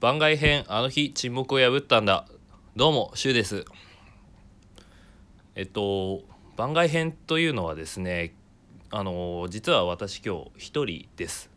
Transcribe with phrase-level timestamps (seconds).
[0.00, 2.24] 番外編あの日沈黙を破ったんだ。
[2.74, 3.66] どうもシュウです。
[5.54, 6.22] えっと
[6.56, 8.34] 番外編というのはですね
[8.88, 11.50] あの実は私今日一人です。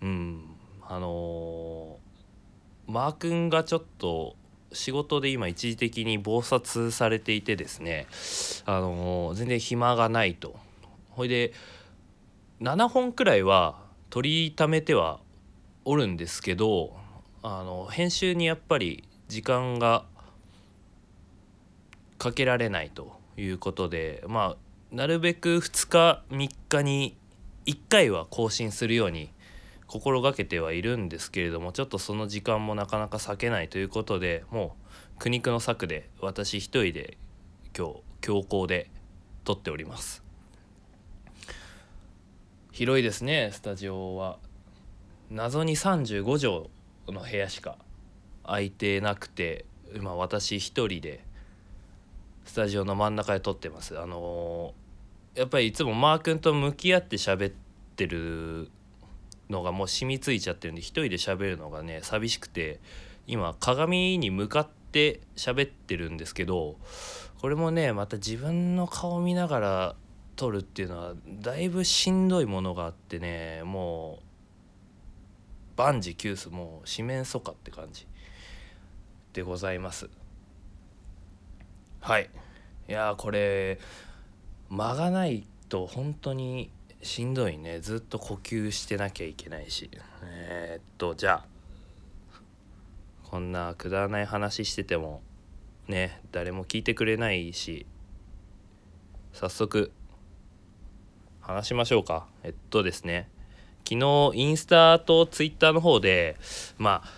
[0.00, 0.44] うん
[0.80, 1.98] あの
[2.86, 4.34] マー君がちょっと
[4.72, 8.06] 仕事で今一時的に忙殺されていてですね
[8.64, 10.56] あの全然暇がないと。
[11.10, 11.52] ほいで
[12.62, 13.78] 7本くらいは
[14.08, 15.20] 取りためては
[15.90, 16.94] おるんですけど
[17.42, 20.04] あの編集にやっぱり時間が
[22.18, 24.56] かけられないということでま
[24.92, 27.16] あなるべく2日3日に
[27.64, 29.30] 1回は更新するように
[29.86, 34.76] 心がけてはいるんですけれどもちょっとその時間もなかなか避けないということでも
[35.16, 37.16] う苦肉の策で私一人で
[37.74, 38.90] 今日強行で
[39.44, 40.22] 撮っております。
[42.72, 44.47] 広いですねスタジオは。
[45.30, 46.68] 謎に35
[47.06, 47.76] 畳の部屋しか
[48.44, 51.24] 空いてなくて今私一人で
[52.44, 53.98] スタジオの真ん中で撮ってます。
[53.98, 57.52] あのー、やっぱりいつもマー君と向き合って喋っ
[57.96, 58.70] てる
[59.50, 62.80] のがもう染みついちゃってるんで一人で喋るのがね寂しくて
[63.26, 66.76] 今鏡に向かって喋ってるんですけど
[67.40, 69.96] これもねまた自分の顔見ながら
[70.36, 74.27] 撮るっていうのはだいぶしんどいものがあってねもう
[75.78, 78.06] 万事休すもう四面楚歌って感じ
[79.32, 80.10] でございます。
[82.00, 82.28] はい。
[82.88, 83.78] いやこれ
[84.70, 87.78] 間がないと本当にしんどいね。
[87.78, 89.88] ずっと呼吸してなきゃいけないし。
[90.24, 91.46] えー、っとじゃあ
[93.30, 95.22] こんなくだらない話してても
[95.86, 97.86] ね誰も聞いてくれないし。
[99.32, 99.92] 早速
[101.40, 102.26] 話しましょうか。
[102.42, 103.30] えっとですね。
[103.88, 106.36] 昨日インスタとツイッターの方で
[106.76, 107.08] まあ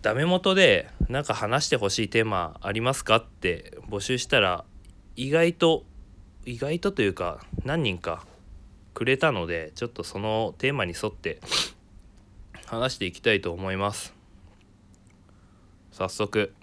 [0.00, 4.64] ダメ元で何か話してほしいテーマありますかって募集したら
[5.16, 5.84] 意外と
[6.46, 8.24] 意外とというか何人か
[8.94, 11.40] くれたのでちょっとそのテーマに沿って
[12.64, 14.14] 話していきたいと思います。
[15.92, 16.54] 早速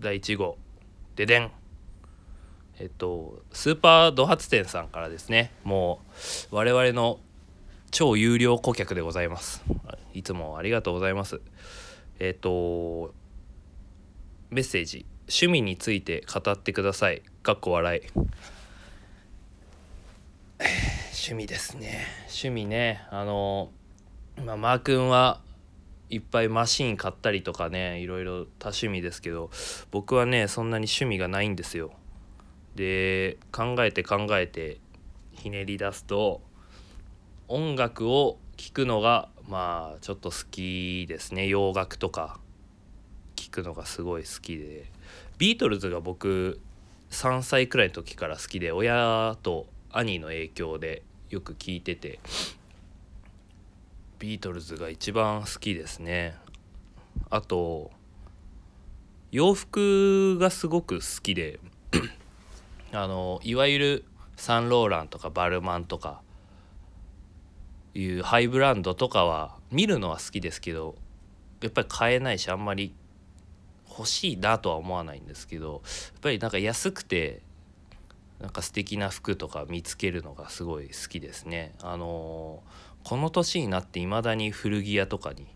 [0.00, 0.56] 第1号
[1.14, 1.50] ででん。
[2.80, 5.52] えっとスーパード発店さんからですね。
[5.62, 6.00] も
[6.50, 7.20] う我々の
[7.90, 9.62] 超有料顧客でございます。
[10.14, 11.40] いつもありがとうございます。
[12.18, 13.14] えっと
[14.50, 15.06] メッセージ。
[15.22, 17.22] 趣味について語ってください。
[17.42, 18.00] かっこ笑い。
[21.12, 22.06] 趣味ですね。
[22.22, 23.02] 趣味ね。
[23.10, 23.70] あの
[24.44, 25.40] まあ、マー君は
[26.10, 29.50] いっぱいマシン買ったりとかねいろいろ多趣味ですけど
[29.90, 31.92] 僕はねそんなに趣味がないんですよ。
[32.74, 34.78] で考えて考えて
[35.32, 36.40] ひねり出すと
[37.48, 41.46] 音楽を聴くのがまあちょっと好きですね。
[41.46, 42.38] 洋楽とか
[43.36, 44.84] 聴くのがすごい好きで。
[45.38, 46.60] ビートルズが僕
[47.10, 52.20] 3歳くらいの時から好きで親と兄の影響でよく聞いてて。
[54.18, 56.36] ビートルズが一番好きですね。
[57.30, 57.90] あと
[59.30, 61.60] 洋服がすごく好きで。
[62.92, 64.04] あのいわゆる
[64.36, 66.20] サンローランとかバルマンとか
[68.00, 70.94] いうハイブランドとかは見るのは好きですけど
[71.62, 72.94] やっぱり買えないしあんまり
[73.88, 75.82] 欲しいなとは思わないんですけど
[76.12, 77.42] やっぱりなんか安くて
[78.40, 81.74] なんか素敵な服とか見つけるのがすごい好きですね。
[81.82, 85.48] あのー、この年になって未だに古着屋とかに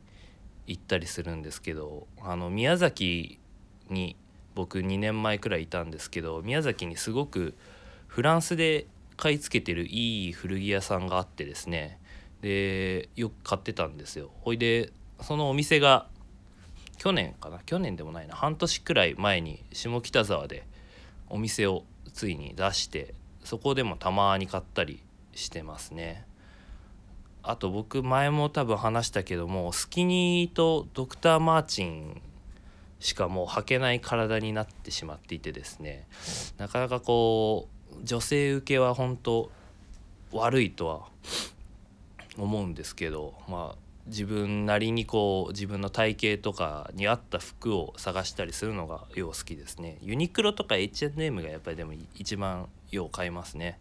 [0.67, 3.39] 行ったりするんですけどあの宮崎
[3.89, 4.17] に
[4.57, 7.55] 僕2年前くらいいたんですけど宮崎にすごく
[8.09, 8.87] フランスで
[9.17, 12.01] 買い付けてるいい古着屋さんがあってですね
[12.43, 14.31] でよく買ってたんですよ。
[14.41, 16.07] ほいでそのお店が
[16.99, 17.61] 去年かな？
[17.65, 18.35] 去年でもないな。
[18.35, 20.67] 半年くらい前に下北沢で
[21.31, 25.01] お店をついに出してそこでもたまに買ったり
[25.35, 26.27] してますね。
[27.45, 32.23] あと僕前も多分話したけどもスキニーとドクター・マーチン
[33.01, 36.07] しかもう履けない体になってしまっていてですね。
[36.59, 37.69] なかなかこ
[38.01, 39.51] う女性受けは本当
[40.31, 41.07] 悪いとは
[42.39, 49.99] 思うんですけどまあ自分なりにこう自分の体型とかに合った服を探したりするのがよう好きですね。
[50.03, 53.79] ユニクロとか H&M がやっぱりでも一番よう買いますね。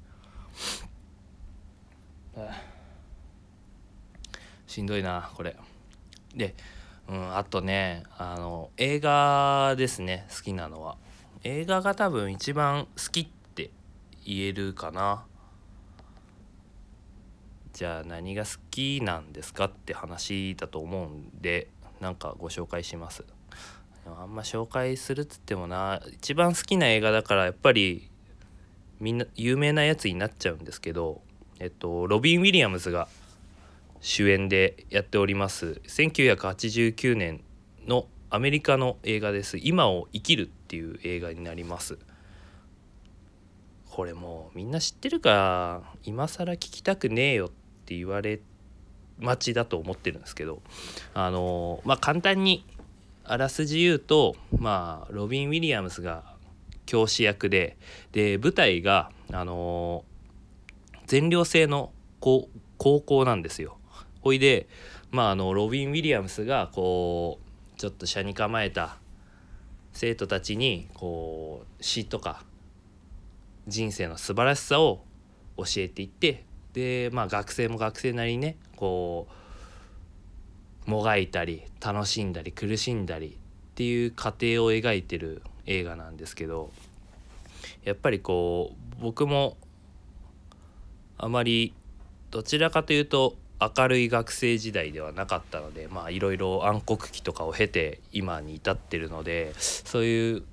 [4.67, 5.55] しんどいなこれ。
[6.35, 6.55] で
[7.09, 10.97] うん、あとねあの映画ですね好きなのは。
[11.43, 13.71] 映画が多分一番好きって
[14.23, 15.25] 言えるかな。
[17.81, 21.67] じゃあ何が好きなんですかって話だと思うんで
[21.99, 23.23] なんかご紹介します。
[24.05, 28.11] あんま紹介するっつってもな一番好きな映画だからやっぱり
[28.99, 31.23] みんな有名なやつになっちゃうんですけど
[31.59, 33.07] えっとロビン・ウィリアムズが
[33.99, 35.81] 主演でやっております。
[35.87, 37.43] 1989年
[37.87, 41.97] のアメリカの映画です「今を生きる」っていう映画になります。
[43.89, 45.29] これもうみんな知ってるか？
[45.31, 47.49] ら今更聞きたくねえよっ
[47.91, 48.39] って言われ
[49.19, 50.61] 待ちだと思ってるんですけど
[51.13, 52.65] あのまあ簡単に
[53.25, 56.23] あらすじ言うとまあロビン・ウィリアムスが
[56.85, 57.75] 教師役で
[58.13, 60.05] で舞台があの
[61.05, 61.91] 全寮制の
[62.21, 62.47] 高
[62.77, 63.77] 校なんですよ。
[64.21, 64.67] ほいで
[65.11, 67.39] まああのロビン・ウィリアムスがこ
[67.75, 68.97] うちょっと車に構えた
[69.91, 72.43] 生徒たちにこう詩とか
[73.67, 75.03] 人生の素晴らしさを
[75.57, 79.27] 教えていってでまあ学生も学生なりにねこ
[80.87, 86.71] うもがいたり楽しんだり苦しんだりっていう過程を描いてる映画なんですけど
[87.83, 89.57] やっぱりこう僕も
[91.17, 91.73] あまり
[92.31, 100.43] どちらかというと明るい学生時代ではなかったのでまあいろいろ暗黒期とかを経て今に至ってるのでそういう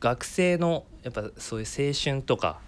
[0.00, 2.60] 学生のやっぱそういう青春とか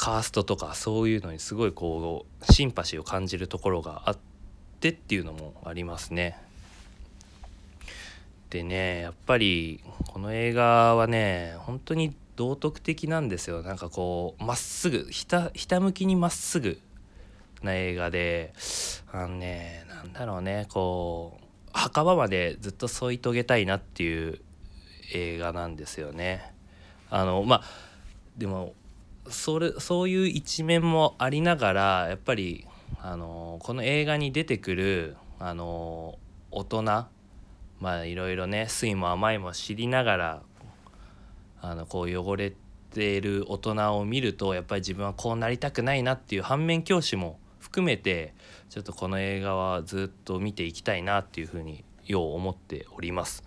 [0.00, 4.18] カーストとかそういうのにすごいこうシンパシーを感じるところがあっ
[4.80, 6.38] てっていうのもありますね。
[8.48, 16.78] でねやっぱりこの映画はね本当に道徳的なんですよなんかこうまっすぐひたひたむきにまっすぐ
[17.62, 18.54] な映画で
[19.12, 21.44] あのねなんだろうねこう
[21.74, 24.40] 墓場までずっと添い遂げたいなっていう
[25.12, 26.54] 映画なんですよね。
[27.10, 27.62] あのまあ
[28.38, 28.72] でも
[29.30, 32.66] それそういう一面もありながらやっぱり
[33.00, 36.18] あのこの映画に出てくるあの
[36.50, 40.42] 大人まあいろいろね酸いも甘いも知りながら
[41.62, 42.52] あのこう汚れ
[42.90, 48.34] ている大人を見るとやっぱり自分はこうなりたくないなっていう反面教師も含めて
[48.68, 53.44] ちょっとこの映画はずっと見ていきたいなっていうふうによう思っております。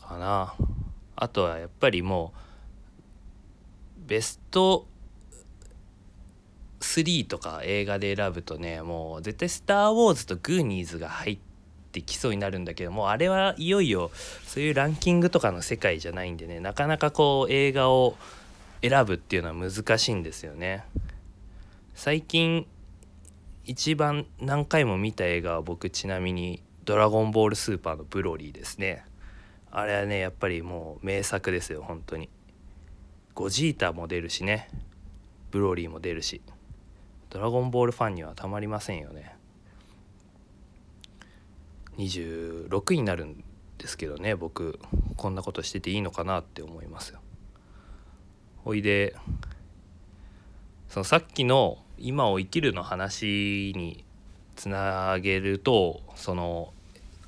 [0.00, 0.54] かな
[1.16, 2.47] あとはやっぱりもう
[4.08, 4.86] ベスト
[6.80, 11.38] 3とか映画で選ぶとねもう絶対「スター・ウォーズ」と「グーニーズ」が入っ
[11.92, 14.10] てきそうになるんだけどもあれはいよいよ
[14.46, 18.16] そういうランキングとかの世界じゃないんでねなかなかこう映画を
[18.80, 20.84] 選ぶっていうのは難しいんですよね。
[21.94, 22.66] 最近
[23.66, 29.04] 一番何回も見た映画は僕ちなみに「ドラゴンボールスーパー」のブロリーですね。
[29.70, 32.30] あれはねやっぱりもう名作ですよ本当に
[33.38, 34.68] ゴジータも出るしね。
[35.52, 36.42] ブローリーも出るし。
[37.30, 39.36] ドラゴンボールファンにはたまりませんよね。
[41.98, 43.44] 26になるん
[43.78, 44.80] ですけどね僕。
[45.16, 47.20] こんなことしてていいのかなって思いますよ。
[48.64, 49.14] ほいで
[50.88, 54.04] そのさっきの「今を生きる」の話に
[54.56, 56.72] つなげるとその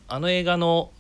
[0.09, 0.91] あの映画の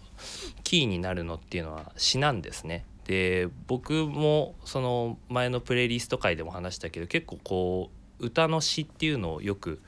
[0.62, 2.84] キーになるのっていうのは詩なんですね。
[3.10, 7.90] で僕もその前のプレイリスト回でも話したけど結構こ
[8.20, 9.82] う歌の詩っていうのをよく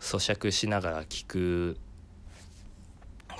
[0.00, 1.76] 咀嚼しながら聞く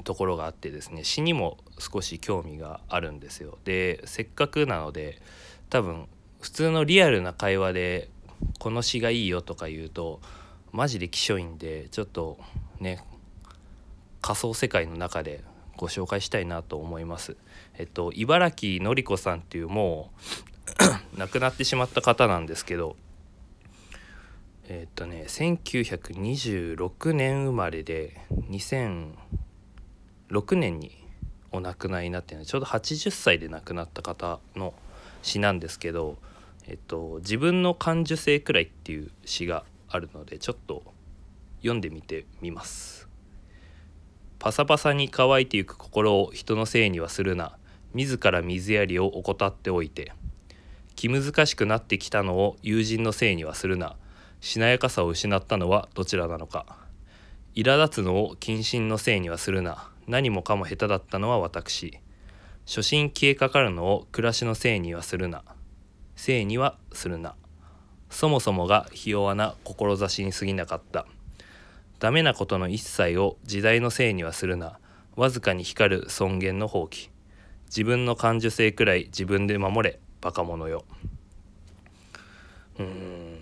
[0.04, 3.56] ところがあってですね詩にも少し興味があるんですよ。
[3.64, 5.22] でせっかくなので
[5.70, 6.06] 多分
[6.42, 8.10] 普通のリアルな会話で
[8.60, 10.20] 「この詩がいいよ」とか言うと
[10.70, 12.38] マジできしょいんでちょっと
[12.78, 13.02] ね
[14.20, 15.42] 仮想世界の中で
[15.78, 17.38] ご紹介したいなと思います。
[17.78, 20.10] えっと茨城のり子さんっていうも
[21.14, 22.96] う 亡くなってしまった方なんですけど
[24.68, 28.20] えっとね1926年生まれで
[28.50, 29.14] 2006
[30.56, 30.98] 年に
[31.52, 34.74] お亡くなりになってちょうど80歳で亡くなった方の
[35.22, 36.18] 詩なんですけど、
[36.66, 40.82] えっと「自分の感受性くらい」っていう詩があるのでちょっと
[41.58, 43.08] 読んでみてみます。
[44.38, 47.57] パサパサに乾いてゆく心を人のせいにはするな
[47.94, 50.12] 自ら水やりを怠っておいて
[50.98, 53.94] 気難しくなってきたのを友人のせいにはするな。
[54.40, 56.76] しなやかさを失ったのはどちらなのか。
[57.54, 59.90] 苛立つのを謹慎のせいにはするな。
[60.08, 62.00] 何もかも下手だったのは私。
[62.66, 65.44] 初心消えかかるのを暮らしのせいにはするな。
[66.16, 67.36] せいにはするな。
[68.10, 71.06] そもそもがひ弱な志に過ぎなかった。
[72.00, 74.80] ダメなことの一切を時代のせいにはするな。
[75.14, 77.10] わずかに光る尊厳の放棄。
[77.68, 80.84] 自分の感受性くらい自分で守れバカ者よ。
[82.78, 83.38] うん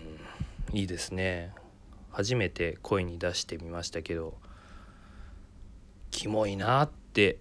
[0.73, 1.53] いいですね。
[2.11, 4.35] 初めて声に出してみましたけど
[6.11, 7.39] キモいなって。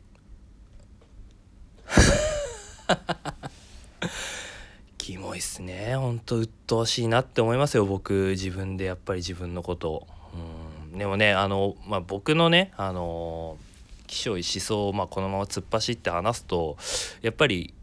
[4.98, 5.96] キモいっすね。
[5.96, 13.58] ほんと鬱陶しいなって思いますよ僕自分でやっぱり自分のことうんでもねあの、まあ、僕のねあの
[14.08, 16.78] 気象思想を、まあ、このまま突っ走って話すと
[17.22, 17.74] やっぱり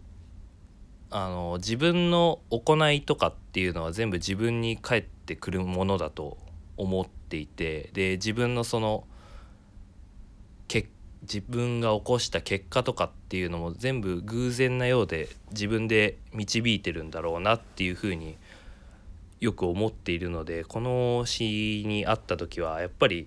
[1.11, 6.39] あの自分の行いとかっていうのは全部自分に返ってくるものだと
[6.79, 9.05] 思っていてで自分のその
[10.69, 10.89] け
[11.23, 18.37] 自分が起こした結果とかっていうのも全部偶然なようで自分で導いてるんだろうなっていうふうに
[19.41, 23.27] よく思っているのでこの詩に会った時はやっぱり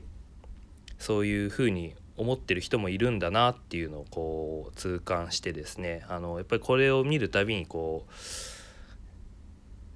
[0.98, 8.12] そういうふうに思ってる人もいるんだなっていうのをこう痛感してですねあのやっぱりこれを見るたびにこう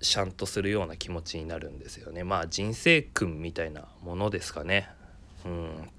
[0.02, 2.24] シャンとするような気持ちになるんですよね。
[2.24, 4.90] まあ人生訓みたいなものですかね。
[5.46, 5.90] うん。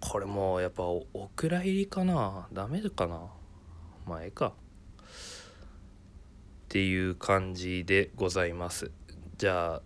[0.00, 1.04] これもやっぱお
[1.36, 2.48] 蔵入りかな。
[2.52, 3.20] ダメかな。
[4.06, 4.46] まあええか。
[4.46, 4.52] っ
[6.68, 8.90] ていう感じでございます。
[9.36, 9.82] じゃあ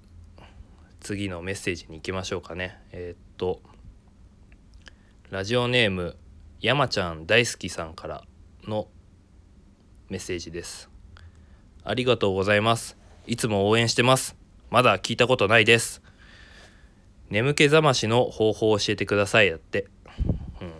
[1.00, 2.78] 次のメッセージに行きましょうかね。
[2.92, 3.61] えー、っと
[5.30, 6.16] ラジオネーム
[6.61, 8.25] 山ちゃん大好きさんから
[8.64, 8.87] の
[10.09, 10.90] メッセージです。
[11.85, 12.99] ありがとうございます。
[13.26, 14.37] いつも応援してます。
[14.69, 16.02] まだ聞いたことないです。
[17.30, 19.87] 眠気覚ましの方法を教えてくださいだって。
[20.61, 20.73] うん。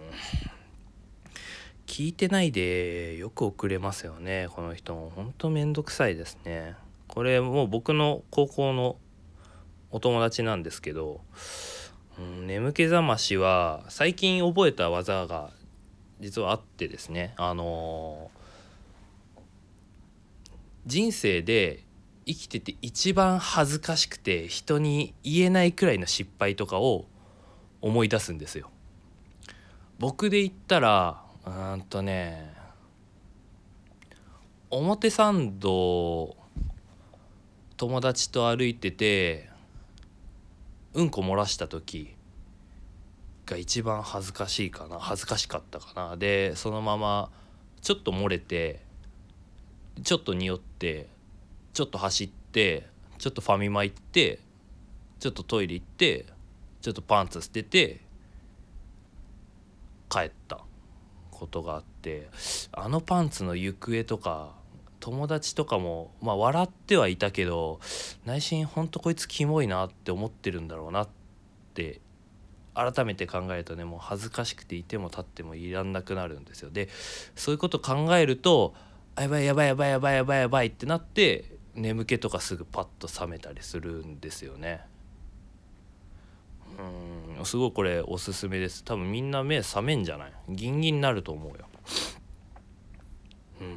[1.87, 4.95] 聞いてないでよく遅れますよねこの人。
[4.95, 6.75] もほんとめんどくさいですね。
[7.07, 8.97] これもう僕の高校の
[9.91, 11.21] お友達なんですけど、
[12.19, 15.51] うん、眠気覚ましは最近覚えた技が
[16.21, 19.41] 実はあってですねあのー、
[20.87, 21.85] 人生で
[22.27, 27.07] 生きてて一番恥ずかしくて人に言えないくらいの失敗とかを
[27.81, 28.71] 思い出すんですよ。
[29.99, 32.55] 僕で言ったらうんとね
[34.71, 36.37] 表参道
[37.77, 39.50] 友達と歩いてて
[40.95, 42.15] うんこ漏らした時
[43.47, 46.17] が一番恥ずかしいかな恥ずかしかったかな。
[46.17, 47.31] でそのまま
[47.81, 48.81] ちょっと漏れて
[50.03, 51.09] ちょっと匂って
[51.73, 52.87] ちょっと走って
[53.19, 54.41] ちょっとファミマ行って
[55.19, 56.27] ちょっとトイレ行って
[56.81, 58.01] ちょっとパンツ捨てて
[60.09, 60.61] 帰った
[61.31, 62.29] ことがあって
[62.73, 64.60] あのパンツの行方とか
[65.01, 67.81] 友達とかもまあ笑ってはいたけど
[68.27, 71.09] 内心ほんとこいつキモいなって思ってるんだろうなっ
[71.75, 72.01] て
[72.75, 76.71] 改めて考えるとねもう恥ずかしくていても立ってもいらんなくなるんですよ。
[76.71, 76.89] で
[77.35, 78.75] そういうこと考えると
[79.19, 84.83] やばいやばいやばいやばいやばいやばいってなって眠気とかすぐパッと覚めたりするんですよね。
[87.39, 88.85] うんすごいこれおすすめです。
[88.85, 90.33] 多分みんな目覚めんじゃない？
[90.51, 91.67] ギンギンになると思うよ。
[93.63, 93.77] うん。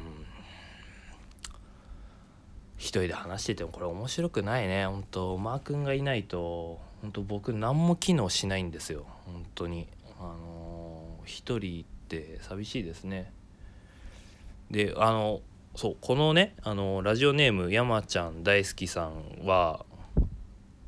[2.84, 4.84] 一人で話しててもこれ面白くないね。
[4.84, 9.06] 本当マー君がいないと本当僕何も機能しないんですよ。
[9.24, 9.88] 本当に。
[10.20, 13.32] あの一人って寂しいですね。
[14.70, 15.40] であの
[15.74, 19.86] そうこのねあのラジオネーム山ちゃん大好きさんは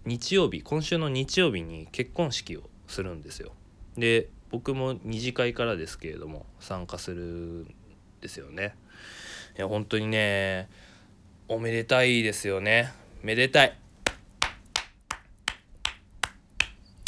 [0.04, 3.52] 日曜日今週の日曜日に結婚式をするんですよ。
[3.96, 7.74] で僕も二次会からですけれども参加するん
[8.20, 8.76] ですよね。
[9.56, 10.68] いや本当にね
[11.48, 12.92] おめでたいですよね。
[13.22, 13.78] めでたい。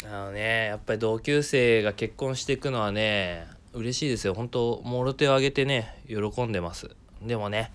[0.05, 4.33] あのねやっぱり同級生が結婚していくのはね嬉しいですよ。
[4.33, 6.89] 本当もろ手を挙げてね喜んでます。
[7.21, 7.73] でもね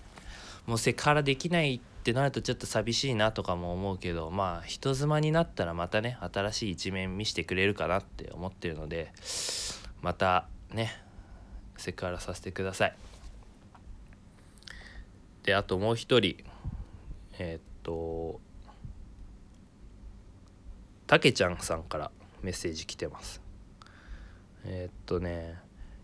[0.65, 9.11] もうセクハラできないってなるとちょっと寂しいなとかも思うけどまあ人妻になったらまたね新しい一面見せてくれるかなって思ってるので
[10.01, 10.99] またね
[11.77, 12.95] セクハラさせてください。
[15.45, 16.37] であともう一人
[17.37, 18.41] えー、っと
[21.05, 22.11] たけちゃんさんから
[22.41, 23.41] メッセージ来てます。
[24.65, 25.59] えー、っとね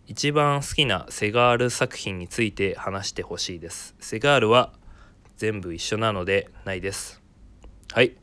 [0.06, 3.96] 一番好きなセガール作品について話してほしいです。
[4.00, 4.74] セガールは
[5.38, 7.20] 全部一緒なのでないです。
[7.94, 8.16] はい。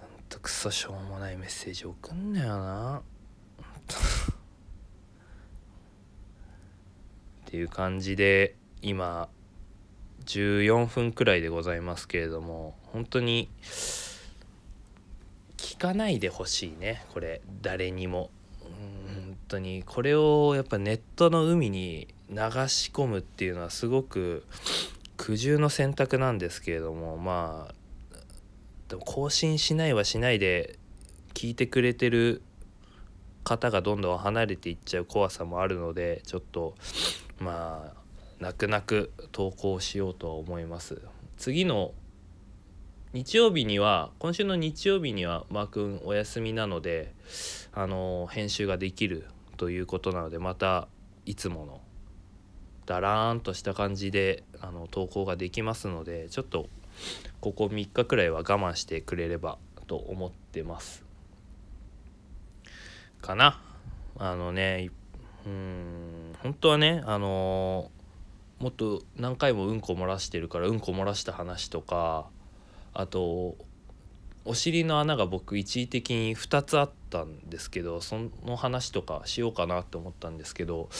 [0.00, 3.02] ほんとクソしょうもないメッセージ送んなよな。
[7.42, 9.28] っていう感じで今
[10.26, 13.48] 14分くらいでございますけれども本当に
[15.56, 18.30] 聞かないでほしいねこれ誰にも。
[18.72, 22.36] 本当にこれをやっぱネットの海に流
[22.68, 24.46] し込むっていうのはすごく
[25.18, 27.74] 苦渋の選択なんですけれどもまあ
[28.88, 30.78] でも更新しないはしないで
[31.34, 32.42] 聞いてくれてる
[33.44, 36.74] 方がどんどん離れていっちゃう怖さもあるのでちょっと
[37.38, 38.01] まあ
[38.42, 41.00] 泣く泣く投稿しようとは思います。
[41.36, 41.94] 次の
[43.12, 47.14] 日曜日には今週の日曜日にはマー君お休みなので
[47.72, 49.26] あの編集ができる
[49.58, 50.88] ということなのでまた
[51.24, 51.80] いつもの
[52.84, 56.68] だらーんとした感じであの投稿ができますのでちょっと
[57.40, 61.04] ここ3日くらいは我慢してくれればと思ってます。
[63.20, 63.62] かな。
[64.18, 64.90] あのね
[65.46, 67.90] うん本当はねあの
[68.62, 72.28] もっと何回もうんこ漏らしてるからうんこ漏らした話とか
[72.94, 73.56] あと
[74.44, 78.16] お尻の穴が僕一時的に2つあったんですけどそ
[78.46, 80.90] の話とかしようかなって思ったんですけど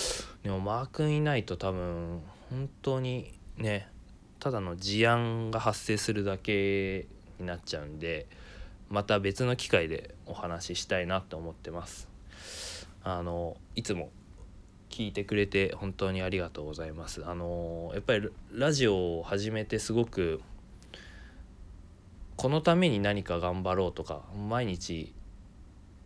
[0.43, 3.89] でもマー君いないと多分本当にね
[4.41, 7.07] ただの事案が発生するだけ
[7.39, 8.27] になっちゃうんで
[8.91, 12.09] また別の機会でお話ししたいなって思ってます。
[13.05, 14.11] あのいつも
[14.93, 17.25] 聞いてくれて本当にありがとうございます。
[17.27, 20.41] あのやっぱりラジオを始めてすごく
[22.37, 25.13] このために何か頑張ろうとか毎日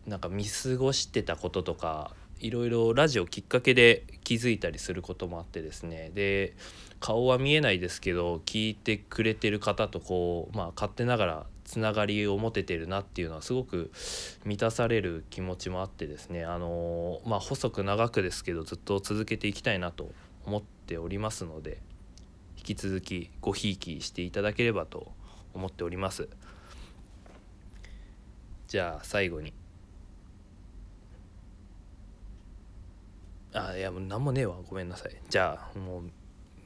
[0.07, 6.55] なんか見過ごしてたこととかいろいろラジオきっかけで気づいたりすることもあってですねで
[7.01, 13.91] 顔は見えないですけど聞いてくれてる方とこうまあ勝手ながらつながりを持ててるなっていうのはすごく
[14.45, 16.45] 満たされる気持ちもあってですね。
[16.45, 20.13] あのまあ細く長くですけどずっと続けていきたいなと
[20.47, 21.79] 思っておりますので
[22.57, 25.13] 引き続きごひいきしていただければと
[25.55, 26.29] 思っております。
[28.69, 29.53] じゃあ最後に。
[33.53, 34.57] あいやもう何もねえわ。
[34.69, 35.17] ごめんなさい。
[35.29, 36.03] じゃあもう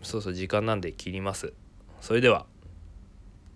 [0.02, 1.54] そうそう時間なんで切ります。
[2.02, 2.45] それでは。